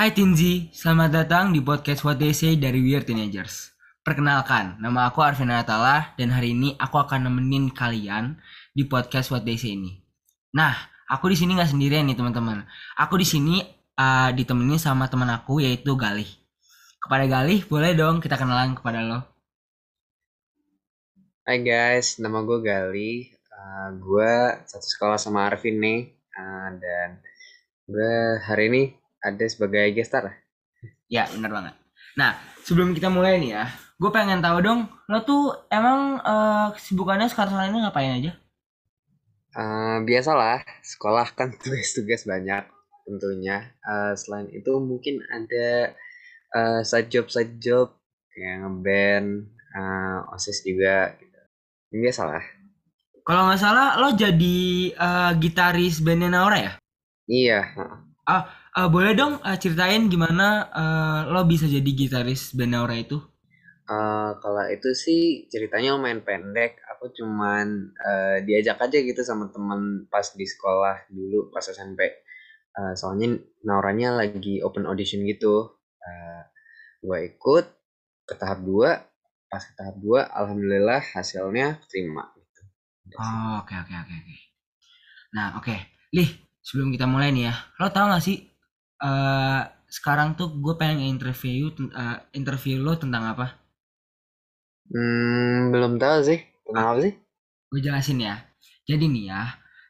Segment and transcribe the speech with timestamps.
[0.00, 3.76] Hai Tinzi, selamat datang di podcast What They Say dari Weird Teenagers.
[4.00, 8.40] Perkenalkan, nama aku Arvin Natala dan hari ini aku akan nemenin kalian
[8.72, 10.00] di podcast What They Say ini.
[10.56, 10.72] Nah,
[11.04, 12.64] aku di sini nggak sendirian nih teman-teman.
[12.96, 13.60] Aku di sini
[14.00, 16.32] uh, ditemenin sama teman aku yaitu Galih.
[16.96, 19.20] Kepada Galih, boleh dong kita kenalan kepada lo.
[21.44, 23.36] Hai guys, nama gue Gali.
[23.52, 24.32] Uh, gue
[24.64, 26.08] satu sekolah sama Arvin nih.
[26.32, 27.20] Uh, dan
[27.84, 28.84] gue hari ini
[29.20, 30.32] ada sebagai guest star.
[31.12, 31.74] Ya, benar banget.
[32.16, 32.34] Nah,
[32.64, 33.64] sebelum kita mulai nih ya,
[34.00, 38.32] gue pengen tahu dong, lo tuh emang uh, kesibukannya sekarang ini ngapain aja?
[39.50, 42.64] Uh, biasalah, sekolah kan tugas-tugas banyak
[43.06, 43.70] tentunya.
[43.82, 45.94] Uh, selain itu mungkin ada
[46.54, 47.94] uh, side job side job
[48.30, 51.14] kayak ngeband, uh, osis juga.
[51.18, 51.40] Gitu.
[51.90, 52.42] Biasalah.
[53.26, 56.72] Kalau nggak salah, lo jadi uh, gitaris bandnya Naura ya?
[57.30, 57.60] Iya.
[58.26, 63.18] Ah, uh, boleh dong uh, ceritain gimana uh, lo bisa jadi gitaris band Naura itu?
[63.90, 66.78] Uh, kalau itu sih ceritanya lumayan pendek.
[66.94, 72.22] Aku cuman uh, diajak aja gitu sama teman pas di sekolah dulu pas SMP.
[72.70, 73.34] Uh, soalnya
[73.66, 75.74] Nauranya lagi open audition gitu.
[75.98, 76.42] Uh,
[77.02, 77.66] gue ikut
[78.30, 79.50] ke tahap 2.
[79.50, 82.30] Pas ke tahap 2, alhamdulillah hasilnya terima.
[82.38, 82.62] Gitu.
[83.18, 84.36] Oh, oke oke oke oke.
[85.34, 85.66] Nah, oke.
[85.66, 85.78] Okay.
[86.14, 86.30] Lih,
[86.62, 88.49] sebelum kita mulai nih ya, lo tau gak sih
[89.00, 93.58] uh, sekarang tuh gue pengen interview uh, interview lo tentang apa?
[94.90, 96.40] Hmm, belum tahu sih.
[96.66, 97.14] Tentang apa sih?
[97.70, 98.36] Gue jelasin ya.
[98.86, 99.42] Jadi nih ya,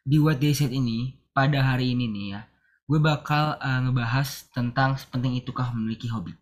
[0.05, 2.41] di What They Said ini, pada hari ini nih ya,
[2.84, 6.36] gue bakal uh, ngebahas tentang sepenting itukah memiliki hobi.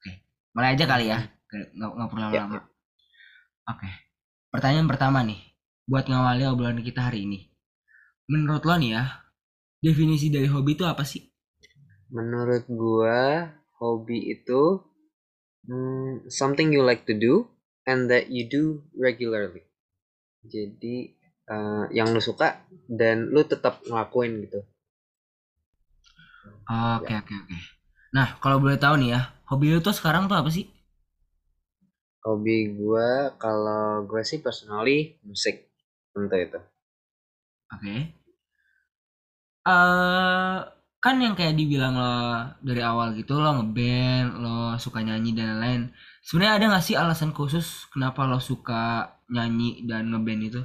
[0.00, 0.12] Oke,
[0.52, 1.24] mulai aja kali ya.
[1.48, 2.56] Nggak, nggak perlu lama-lama.
[2.56, 2.62] Ya.
[3.68, 3.88] Oke,
[4.52, 5.40] pertanyaan pertama nih,
[5.88, 7.48] buat ngawali obrolan kita hari ini.
[8.28, 9.04] Menurut lo nih ya,
[9.80, 11.27] definisi dari hobi itu apa sih?
[12.08, 14.80] Menurut gua, hobi itu
[15.68, 17.46] hmm, something you like to do
[17.84, 19.64] and that you do regularly.
[20.44, 21.12] Jadi
[21.48, 24.60] uh, yang lu suka dan lu tetap ngelakuin gitu.
[26.68, 27.58] Oke oke oke.
[28.12, 30.68] Nah kalau boleh tahu nih ya, hobi lu tuh sekarang tuh apa sih?
[32.24, 33.08] Hobi gue
[33.40, 35.68] kalau gue sih personally musik
[36.12, 36.60] tentu itu.
[37.72, 37.80] Oke.
[37.80, 38.00] Okay.
[39.64, 42.14] Uh, eh, kan yang kayak dibilang lo
[42.58, 45.82] dari awal gitu lo ngeband, lo suka nyanyi dan lain-lain.
[46.26, 50.62] Sebenarnya ada gak sih alasan khusus kenapa lo suka nyanyi dan ngeband itu?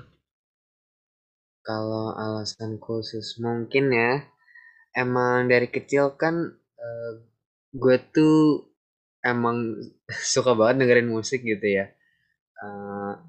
[1.63, 4.25] Kalau alasan khusus mungkin ya,
[4.97, 7.11] emang dari kecil kan uh,
[7.71, 8.67] gue tuh
[9.21, 9.77] emang
[10.33, 11.93] suka banget dengerin musik gitu ya.
[12.57, 13.21] Uh,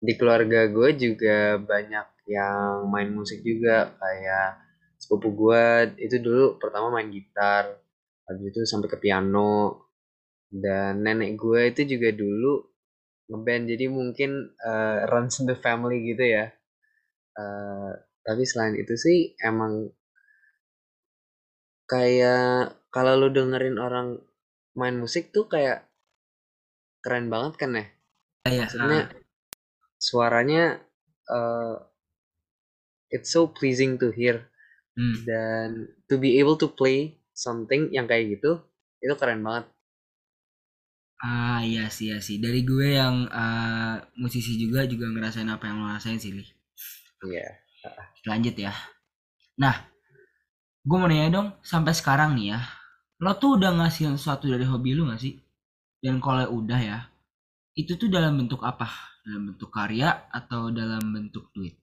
[0.00, 4.69] di keluarga gue juga banyak yang main musik juga kayak
[5.10, 7.66] sepupu gue itu dulu pertama main gitar
[8.30, 9.90] habis itu sampai ke piano.
[10.46, 12.62] Dan nenek gue itu juga dulu
[13.26, 16.46] ngeband jadi mungkin uh, runs the family gitu ya.
[17.34, 17.90] Uh,
[18.22, 19.90] tapi selain itu sih emang
[21.90, 24.22] kayak kalau lu dengerin orang
[24.78, 25.90] main musik tuh kayak
[27.02, 27.86] keren banget kan ya?
[28.46, 29.06] Iya maksudnya uh.
[29.98, 30.78] suaranya
[31.26, 31.82] uh,
[33.10, 34.50] it's so pleasing to hear
[34.98, 35.16] hmm.
[35.26, 35.68] dan
[36.10, 38.62] to be able to play something yang kayak gitu
[39.00, 39.68] itu keren banget
[41.20, 42.40] Ah iya sih iya sih.
[42.40, 46.40] Dari gue yang uh, musisi juga juga ngerasain apa yang lo rasain sih, Li.
[47.28, 47.44] Iya.
[47.84, 48.04] Yeah.
[48.24, 48.72] Lanjut ya.
[49.60, 49.76] Nah,
[50.80, 52.60] gue mau nanya dong, sampai sekarang nih ya,
[53.20, 55.36] lo tuh udah ngasih sesuatu dari hobi lu gak sih?
[56.00, 56.98] Dan kalau udah ya,
[57.76, 58.88] itu tuh dalam bentuk apa?
[59.20, 61.76] Dalam bentuk karya atau dalam bentuk duit?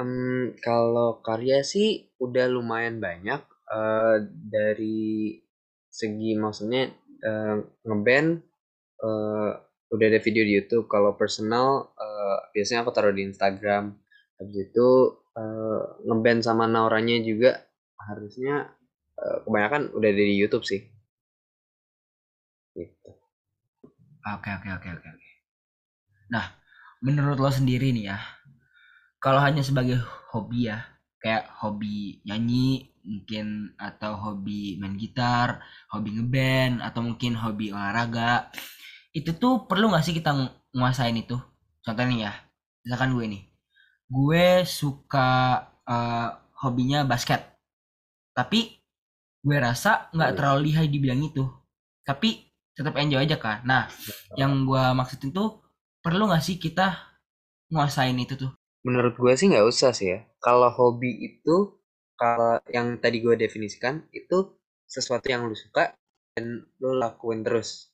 [0.00, 5.36] Um, kalau karya sih udah lumayan banyak uh, dari
[5.92, 6.88] segi maksudnya
[7.20, 8.40] uh, ngeband
[9.04, 9.52] uh,
[9.90, 10.88] udah ada video di YouTube.
[10.88, 13.92] Kalau personal uh, biasanya aku taruh di Instagram.
[14.40, 14.88] Habis itu
[15.36, 17.60] uh, ngeband sama Nauranya juga
[18.00, 18.72] harusnya
[19.20, 20.80] uh, kebanyakan udah ada di YouTube sih.
[22.72, 23.10] Gitu.
[24.20, 25.28] Oke oke oke oke oke.
[26.30, 26.46] Nah,
[27.02, 28.18] menurut lo sendiri nih ya,
[29.20, 30.00] kalau hanya sebagai
[30.32, 30.80] hobi ya,
[31.20, 35.60] kayak hobi nyanyi mungkin atau hobi main gitar,
[35.92, 38.48] hobi ngeband atau mungkin hobi olahraga.
[39.12, 40.32] Itu tuh perlu gak sih kita
[40.72, 41.36] nguasain itu?
[41.84, 42.32] Contohnya ya
[42.80, 43.42] misalkan gue nih.
[44.08, 45.28] Gue suka
[45.84, 46.28] uh,
[46.64, 47.44] hobinya basket.
[48.32, 48.80] Tapi
[49.40, 50.36] gue rasa nggak iya.
[50.36, 51.44] terlalu lihai di bidang itu.
[52.08, 53.60] Tapi tetap enjoy aja kan.
[53.68, 53.84] Nah
[54.40, 55.60] yang gue maksud itu
[56.00, 56.96] perlu gak sih kita
[57.68, 60.18] nguasain itu tuh menurut gue sih nggak usah sih ya.
[60.40, 61.80] Kalau hobi itu
[62.16, 65.96] kalau yang tadi gue definisikan itu sesuatu yang lu suka
[66.36, 67.92] dan lu lakuin terus.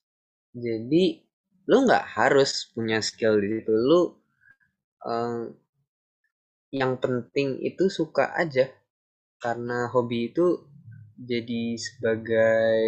[0.54, 1.22] Jadi
[1.66, 3.72] lu nggak harus punya skill di situ.
[3.74, 4.00] Lu
[5.06, 5.50] um,
[6.74, 8.70] yang penting itu suka aja.
[9.36, 10.64] Karena hobi itu
[11.16, 12.86] jadi sebagai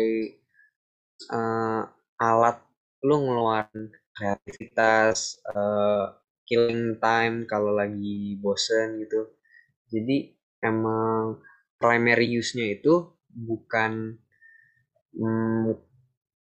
[1.31, 1.83] uh,
[2.19, 2.59] alat
[3.07, 6.19] lu ngeluarin kreativitas uh,
[6.49, 9.37] killing time kalau lagi bosen gitu.
[9.93, 10.33] Jadi
[10.65, 11.45] emang
[11.77, 14.17] primary use-nya itu bukan
[15.13, 15.77] hmm,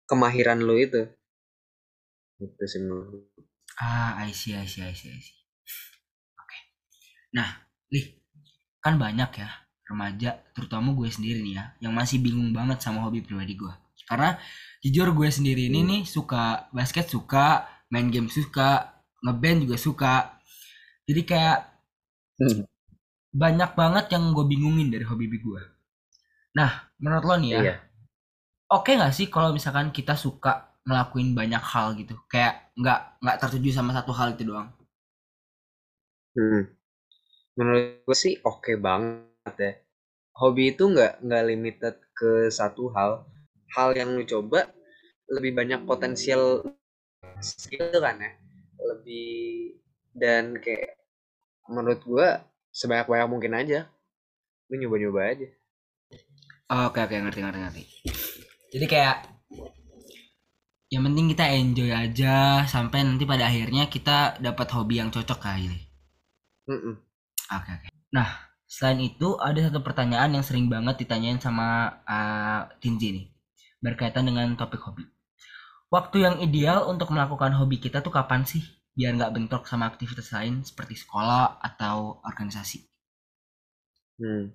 [0.05, 1.09] kemahiran lo itu.
[2.37, 3.25] Itu sih menurut
[3.81, 5.35] ah I see I see I see I see.
[6.39, 6.47] Oke.
[6.47, 6.61] Okay.
[7.35, 7.49] nah
[7.91, 8.23] lih
[8.79, 9.49] kan banyak ya
[9.85, 13.73] remaja terutama gue sendiri nih ya yang masih bingung banget sama hobi pribadi gue.
[14.05, 14.37] Karena
[14.85, 15.89] jujur gue sendiri ini hmm.
[15.89, 18.94] nih suka basket suka main game suka
[19.25, 20.15] ngeband juga suka.
[21.09, 21.57] Jadi kayak
[22.37, 22.61] hmm.
[23.33, 25.61] banyak banget yang gue bingungin dari hobi gue.
[26.53, 27.75] Nah menurut lo nih ya iya.
[28.69, 32.13] oke okay nggak sih kalau misalkan kita suka ngelakuin banyak hal gitu?
[32.29, 34.69] Kayak nggak nggak tertuju sama satu hal itu doang.
[36.35, 36.67] Hmm.
[37.55, 39.73] menurut gue sih oke okay banget ya.
[40.35, 43.23] Hobi itu nggak nggak limited ke satu hal.
[43.71, 44.67] Hal yang lu coba
[45.31, 46.61] lebih banyak potensial
[47.39, 48.44] skill kan ya
[49.05, 49.77] lebih
[50.17, 50.97] dan kayak
[51.69, 52.27] menurut gue
[52.73, 53.85] sebanyak banyak mungkin aja.
[54.65, 55.47] Lu nyoba nyoba aja.
[56.73, 57.83] Oh, oke oke ngerti ngerti ngerti.
[58.73, 59.29] Jadi kayak
[60.89, 65.69] yang penting kita enjoy aja sampai nanti pada akhirnya kita dapat hobi yang cocok kali
[65.69, 65.79] ini.
[66.65, 66.81] Oke
[67.53, 67.69] oke.
[67.69, 67.93] Okay.
[68.09, 73.25] nah selain itu ada satu pertanyaan yang sering banget ditanyain sama uh, Tinji nih
[73.85, 75.05] berkaitan dengan topik hobi.
[75.93, 80.31] Waktu yang ideal untuk melakukan hobi kita tuh kapan sih biar nggak bentrok sama aktivitas
[80.31, 82.87] lain seperti sekolah atau organisasi.
[84.15, 84.47] Hmm.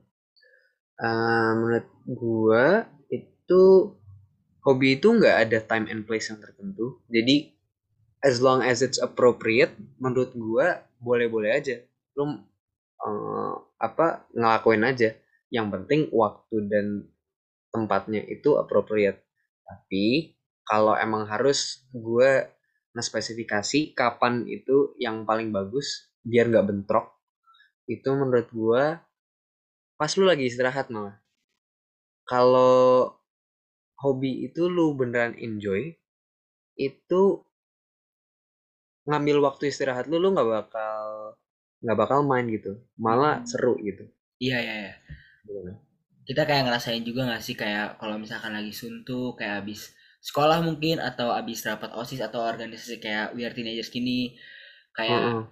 [0.97, 3.93] uh, menurut gua itu
[4.65, 7.05] hobi itu nggak ada time and place yang tertentu.
[7.13, 7.53] Jadi
[8.25, 11.77] as long as it's appropriate menurut gua boleh-boleh aja.
[12.17, 12.25] Lu
[13.05, 15.13] uh, apa ngelakuin aja.
[15.53, 16.87] Yang penting waktu dan
[17.75, 19.21] tempatnya itu appropriate.
[19.67, 20.37] Tapi
[20.71, 22.47] kalau emang harus gue
[22.95, 27.17] nge-spesifikasi kapan itu yang paling bagus biar nggak bentrok
[27.87, 28.85] itu menurut gue
[29.95, 31.19] pas lu lagi istirahat malah
[32.27, 33.15] kalau
[34.01, 35.93] hobi itu lu beneran enjoy
[36.79, 37.23] itu
[39.11, 41.35] ngambil waktu istirahat lu lu nggak bakal
[41.81, 43.49] nggak bakal main gitu malah hmm.
[43.49, 44.05] seru gitu
[44.41, 44.95] iya iya, iya.
[46.29, 51.01] kita kayak ngerasain juga gak sih kayak kalau misalkan lagi suntuk kayak abis sekolah mungkin
[51.01, 54.37] atau abis rapat osis atau organisasi kayak we are teenagers gini
[54.93, 55.45] kayak uh -uh.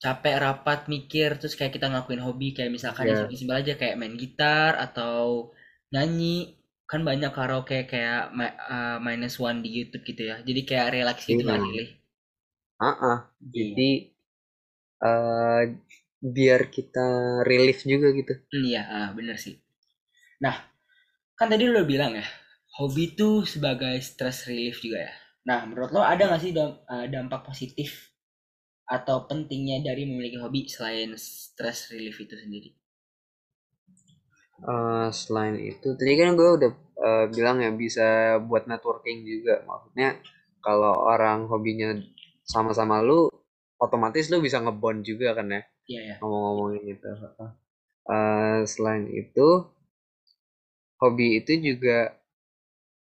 [0.00, 3.24] capek rapat mikir terus kayak kita ngelakuin hobi kayak misalkan yeah.
[3.24, 5.50] yang simpel aja kayak main gitar atau
[5.90, 6.60] nyanyi.
[6.84, 8.28] Kan banyak karaoke kayak
[8.68, 10.44] uh, minus one di YouTube gitu ya.
[10.44, 12.04] Jadi kayak relax gitu nggak sih
[12.80, 13.18] uh -uh.
[13.40, 13.90] jadi
[15.02, 15.62] uh,
[16.24, 17.06] biar kita
[17.44, 18.34] relief juga gitu.
[18.52, 19.56] Iya uh, bener sih.
[20.40, 20.56] Nah,
[21.36, 22.26] kan tadi lo bilang ya,
[22.74, 25.14] hobi itu sebagai stress relief juga ya.
[25.44, 28.10] Nah, menurut lo ada gak sih eh, dampak positif
[28.84, 32.70] atau pentingnya dari memiliki hobi selain stress relief itu sendiri?
[34.64, 39.60] Uh, selain itu, tadi kan gue udah uh, bilang ya bisa buat networking juga.
[39.66, 40.20] Maksudnya
[40.64, 41.92] kalau orang hobinya
[42.46, 43.28] sama-sama lu,
[43.76, 45.62] otomatis lu bisa ngebond juga kan ya?
[45.84, 46.14] Iya ya.
[46.22, 47.08] Ngomong-ngomongin gitu.
[48.08, 49.48] Uh, selain itu,
[51.02, 52.23] hobi itu juga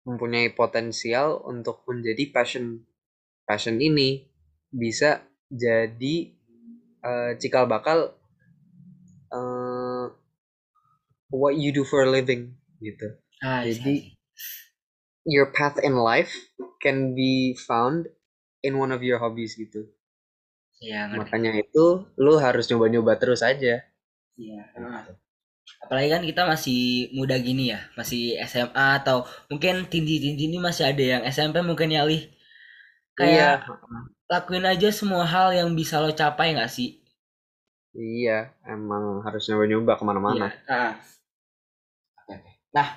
[0.07, 2.83] mempunyai potensial untuk menjadi passion.
[3.43, 4.24] Passion ini
[4.72, 6.15] bisa jadi
[7.03, 8.15] uh, cikal bakal
[9.31, 10.10] uh,
[11.29, 13.17] what you do for a living gitu.
[13.43, 14.15] Ah, jadi
[15.25, 16.31] your path in life
[16.81, 18.07] can be found
[18.63, 19.91] in one of your hobbies gitu.
[20.83, 21.86] Ya, Makanya itu
[22.19, 23.83] lu harus nyoba-nyoba terus aja.
[24.38, 24.62] Iya.
[24.75, 25.13] Gitu
[25.84, 31.03] apalagi kan kita masih muda gini ya masih SMA atau mungkin tinggi-tinggi ini masih ada
[31.03, 32.24] yang SMP mungkin ya Lih
[33.13, 34.29] kayak iya.
[34.32, 37.03] lakuin aja semua hal yang bisa lo capai nggak sih
[37.93, 40.58] iya emang harus nyoba-nyoba ke mana-mana iya.
[40.65, 40.93] nah.
[42.74, 42.88] nah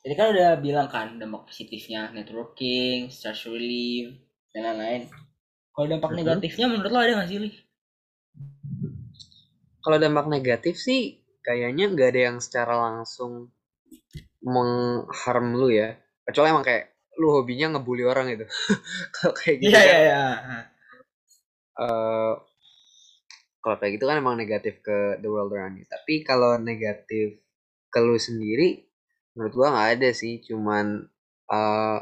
[0.00, 4.16] jadi kan udah bilang kan dampak positifnya networking stress relief
[4.50, 5.06] dan lain-lain
[5.76, 6.26] kalau dampak mm-hmm.
[6.26, 7.54] negatifnya menurut lo ada nggak sih Lih
[9.80, 13.52] kalau dampak negatif sih kayaknya nggak ada yang secara langsung
[14.44, 15.96] mengharm lu ya.
[16.24, 16.84] Kecuali emang kayak
[17.20, 18.46] lu hobinya ngebully orang gitu.
[19.14, 19.88] Kalau kayak gitu yeah, kan.
[19.88, 20.64] yeah, yeah.
[21.80, 22.36] Uh,
[23.60, 25.84] kalau kayak gitu kan emang negatif ke the world around you.
[25.84, 27.40] Tapi kalau negatif
[27.92, 28.88] ke lu sendiri
[29.36, 30.40] menurut gua nggak ada sih.
[30.40, 31.04] Cuman
[31.52, 31.98] uh,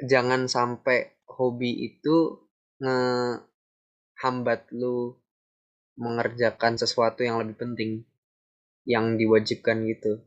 [0.00, 2.40] jangan sampai hobi itu
[2.80, 5.12] ngehambat lu
[6.00, 8.08] mengerjakan sesuatu yang lebih penting
[8.88, 10.24] yang diwajibkan gitu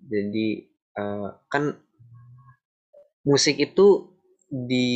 [0.00, 0.48] jadi
[0.96, 1.76] uh, kan
[3.22, 4.16] musik itu
[4.50, 4.88] di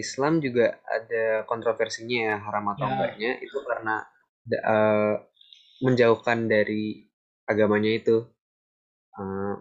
[0.00, 2.92] Islam juga ada kontroversinya ya haram atau Ya.
[2.96, 3.96] enggaknya itu karena
[4.64, 5.14] uh,
[5.84, 7.04] menjauhkan dari
[7.44, 8.24] agamanya itu
[9.18, 9.54] uh,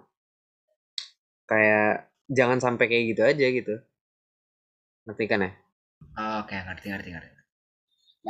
[1.44, 3.76] kayak jangan sampai kayak gitu aja gitu
[5.06, 5.52] ngerti kan ya
[6.18, 7.30] Oh, Oke, ngerti ngerti ngerti.
[7.30, 7.44] Nah.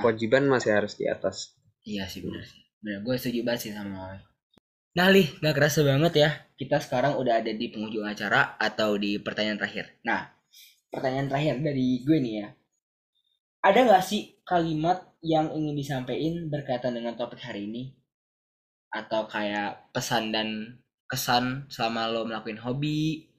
[0.04, 1.56] kewajiban masih harus di atas
[1.88, 2.62] Iya sih benar sih.
[2.84, 4.20] Benar, gue setuju banget sih sama.
[4.92, 6.30] Nah, Lih, gak kerasa banget ya.
[6.60, 9.96] Kita sekarang udah ada di penghujung acara atau di pertanyaan terakhir.
[10.04, 10.28] Nah,
[10.92, 12.48] pertanyaan terakhir dari gue nih ya.
[13.64, 17.96] Ada gak sih kalimat yang ingin disampaikan berkaitan dengan topik hari ini?
[18.92, 23.32] Atau kayak pesan dan kesan selama lo melakukan hobi?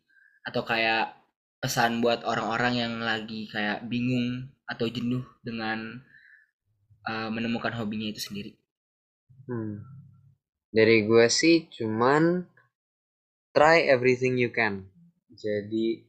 [0.48, 1.20] Atau kayak
[1.60, 6.00] pesan buat orang-orang yang lagi kayak bingung atau jenuh dengan
[7.04, 8.56] uh, menemukan hobinya itu sendiri?
[9.44, 10.01] Hmm.
[10.72, 12.48] Dari gue sih cuman
[13.52, 14.88] try everything you can.
[15.28, 16.00] Jadi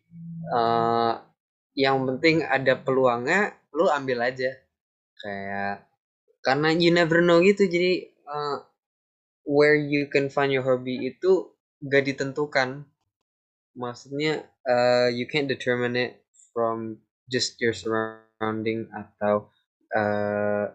[0.55, 1.19] uh,
[1.75, 4.55] yang penting ada peluangnya, lu ambil aja.
[5.19, 5.83] Kayak
[6.39, 7.67] karena you never know gitu.
[7.67, 8.63] Jadi uh,
[9.43, 11.51] where you can find your hobby itu
[11.83, 12.87] gak ditentukan.
[13.75, 16.23] Maksudnya uh, you can't determine it
[16.55, 19.51] from just your surrounding atau
[19.91, 20.71] uh,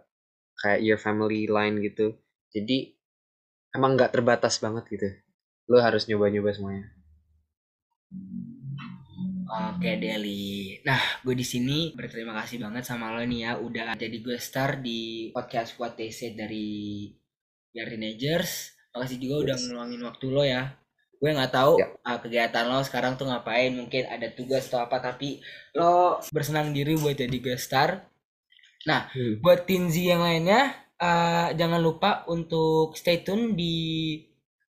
[0.61, 2.18] kayak your family line gitu.
[2.52, 2.98] Jadi
[3.73, 5.09] emang nggak terbatas banget gitu.
[5.69, 6.87] Lo harus nyoba-nyoba semuanya.
[9.49, 10.77] Oke Deli.
[10.85, 14.81] Nah, gue di sini berterima kasih banget sama lo nih ya udah jadi gue star
[14.81, 17.09] di podcast What They Said dari
[17.73, 18.77] Young Teenagers.
[18.93, 19.65] Makasih juga udah Yes.
[19.65, 20.77] ngeluangin waktu lo ya.
[21.19, 21.89] Gue nggak tahu Ya.
[21.99, 25.41] uh, kegiatan lo sekarang tuh ngapain, mungkin ada tugas atau apa, tapi
[25.75, 28.05] lo bersenang diri buat jadi gue star.
[28.87, 29.41] Nah, Hmm.
[29.43, 33.75] buat Tinzi yang lainnya, uh, jangan lupa untuk stay tune di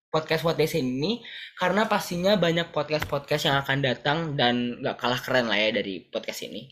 [0.08, 1.20] podcast What They Say ini
[1.60, 6.48] karena pastinya banyak podcast-podcast yang akan datang dan gak kalah keren lah ya dari podcast
[6.48, 6.72] ini.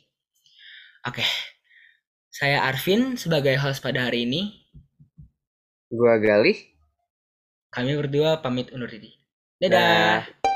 [1.05, 1.23] Oke,
[2.31, 4.65] saya Arvin sebagai host pada hari ini.
[5.91, 6.57] Gua Galih.
[7.69, 9.13] Kami berdua pamit undur diri.
[9.59, 10.25] Dadah.
[10.25, 10.54] Dah.